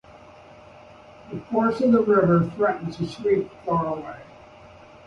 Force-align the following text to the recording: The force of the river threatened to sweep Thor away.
The 1.31 1.39
force 1.41 1.79
of 1.81 1.91
the 1.91 2.01
river 2.01 2.49
threatened 2.55 2.93
to 2.93 3.05
sweep 3.05 3.51
Thor 3.65 3.85
away. 3.85 4.23